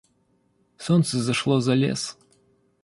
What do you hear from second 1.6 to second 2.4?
за лес.